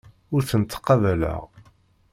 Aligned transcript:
Ur 0.33 0.41
tent-ttqabaleɣ. 0.49 1.41